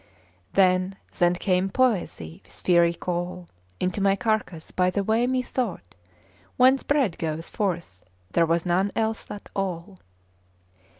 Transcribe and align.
''Then, 0.53 0.95
then 1.19 1.35
came 1.35 1.69
Poesy 1.69 2.41
with 2.43 2.59
fiery 2.61 2.95
call 2.97 3.47
Into 3.79 4.01
my 4.01 4.15
carcass, 4.15 4.71
by 4.71 4.89
the 4.89 5.03
way 5.03 5.27
methought 5.27 5.93
Whence 6.57 6.81
bread 6.81 7.19
goes 7.19 7.51
forth 7.51 8.03
there 8.31 8.47
was 8.47 8.65
none 8.65 8.91
else 8.95 9.29
at 9.29 9.47
all. 9.55 9.99